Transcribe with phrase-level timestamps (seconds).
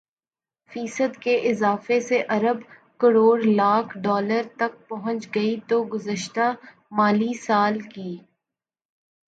[0.71, 2.61] فیصد کے اضافے سے ارب
[2.99, 6.51] کروڑ لاکھ ڈالر تک پہنچ گئی جو گزشتہ
[6.91, 8.11] مالی سال کی